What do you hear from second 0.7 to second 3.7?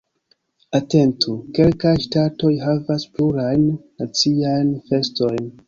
Atentu: Kelkaj ŝtatoj havas plurajn